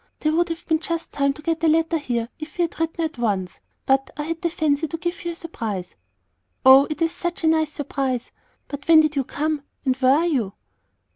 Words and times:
There 0.21 0.31
would 0.33 0.49
have 0.49 0.65
been 0.65 0.79
just 0.79 1.11
time 1.11 1.31
to 1.33 1.43
get 1.43 1.63
a 1.63 1.67
letter 1.67 1.99
here 1.99 2.29
if 2.39 2.57
we 2.57 2.63
had 2.63 2.79
written 2.79 3.05
at 3.05 3.19
once, 3.19 3.59
but 3.85 4.09
I 4.17 4.23
had 4.23 4.41
the 4.41 4.49
fancy 4.49 4.87
to 4.87 4.97
give 4.97 5.23
you 5.23 5.33
a 5.33 5.35
surprise." 5.35 5.95
"Oh, 6.65 6.87
it 6.89 7.03
is 7.03 7.11
such 7.11 7.43
a 7.43 7.47
nice 7.47 7.71
surprise! 7.73 8.31
But 8.67 8.87
when 8.87 9.01
did 9.01 9.15
you 9.15 9.23
come, 9.23 9.61
and 9.85 9.95
where 9.97 10.17
are 10.17 10.25
you?" 10.25 10.53